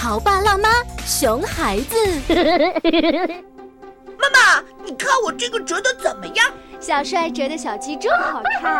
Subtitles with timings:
[0.00, 0.68] 潮爸辣妈
[1.04, 1.96] 熊孩子。
[4.16, 6.46] 妈妈，你看我这个折的怎么样？
[6.78, 8.72] 小帅折的小鸡真好看。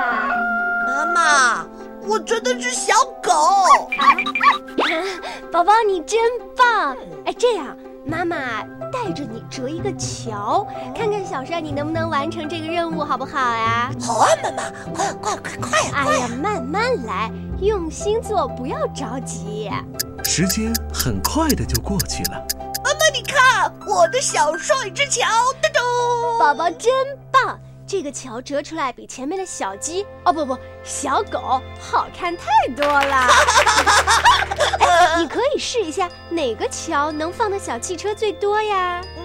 [0.87, 1.67] 妈妈，
[2.07, 3.91] 我折的是小狗。
[5.51, 6.21] 宝宝，你真
[6.57, 6.97] 棒！
[7.27, 7.77] 哎，这样，
[8.09, 10.67] 妈妈带着你折一个桥，
[10.97, 13.91] 看看小帅你能不能完成这个任务，好不好呀？
[14.01, 14.63] 好啊，妈妈，
[14.95, 15.93] 快快快快呀！
[15.95, 17.31] 哎呀，慢慢来，
[17.61, 19.71] 用心做，不要着急。
[20.25, 22.43] 时间很快的就过去了。
[22.83, 25.27] 妈妈，你看我的小帅之桥，
[25.61, 26.39] 噔噔！
[26.39, 26.91] 宝宝真
[27.31, 33.27] 棒，这个桥折出来比前面的小鸡哦不不小狗好看太多了。
[35.59, 39.03] 试一下哪个桥能放的小汽车最多呀？
[39.17, 39.25] 嗯，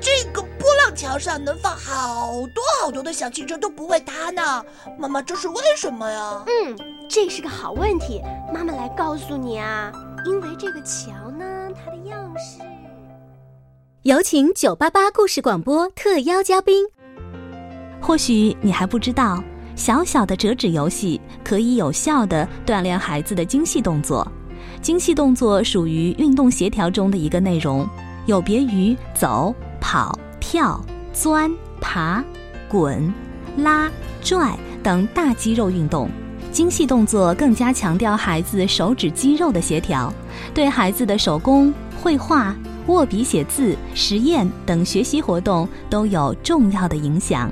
[0.00, 4.64] 这个波浪桥上能放好多好多的小汽车都不会塌呢。
[4.98, 6.44] 妈妈，这是为什么呀？
[6.46, 8.22] 嗯，这是个好问题，
[8.54, 9.92] 妈妈来告诉你啊。
[10.24, 12.60] 因为这个桥呢，它的样式。
[14.02, 16.86] 有请九八八故事广播特邀嘉宾。
[18.00, 19.42] 或许你还不知道，
[19.74, 24.26] 小小的折纸游戏可以有效的锻炼孩子的精细动作。
[24.80, 27.88] 精细动作属于运动协调中的一个内容，
[28.26, 30.80] 有别于走、跑、跳、
[31.12, 32.24] 钻、爬、
[32.68, 33.12] 滚、
[33.56, 33.90] 拉、
[34.22, 36.08] 拽等大肌肉运动。
[36.50, 40.12] 精细动作更加强调孩子手指肌肉的协调，
[40.54, 47.50] 对孩子的手工、绘画、握笔写字、实验等学习活动都有重要的影响。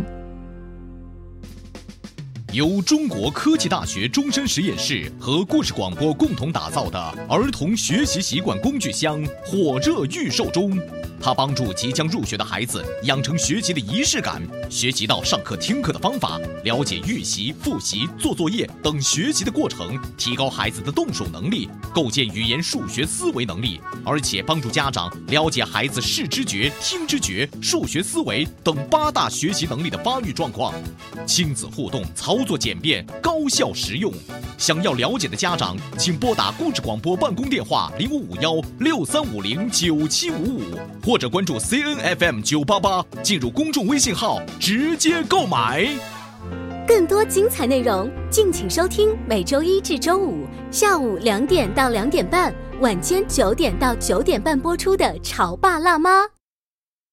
[2.57, 10.75] 由中国科技大学终身实验室和故事广播共同打造的儿童学习习惯工具箱火热预售中。
[11.21, 30.73] 它帮助即将入学的孩子养成学习的仪式感，学习到上课听课的方法，了解预习、复习、做作业等学习的过程，提高孩子的动手能力，构建语言数学思维能力，而且帮助家长了解孩子视知觉、听知觉、数学思维等八大学习能力的发育状况。
[31.27, 34.13] 亲子互动，操作简便，高效实用。
[34.59, 40.63] 想要了解的家长，请拨打故事广播办公电话零五五幺六三五零九七五五，
[41.05, 45.87] 或者关注 C N F M 九八八，进入公众微信号直接购买。
[46.87, 56.23] 更多精彩内容，敬请收听每周一至周五下午两点到两点半，晚间九点到九点半播出的《潮爸辣妈》。